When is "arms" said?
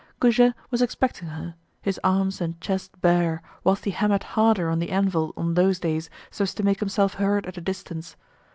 2.03-2.41